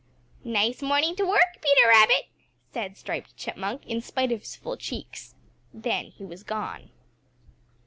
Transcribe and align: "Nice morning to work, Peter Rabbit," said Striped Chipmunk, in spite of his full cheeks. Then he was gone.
"Nice 0.43 0.81
morning 0.81 1.15
to 1.17 1.27
work, 1.27 1.61
Peter 1.61 1.87
Rabbit," 1.87 2.25
said 2.73 2.97
Striped 2.97 3.37
Chipmunk, 3.37 3.85
in 3.85 4.01
spite 4.01 4.31
of 4.31 4.39
his 4.39 4.55
full 4.55 4.75
cheeks. 4.75 5.35
Then 5.75 6.05
he 6.05 6.25
was 6.25 6.41
gone. 6.41 6.89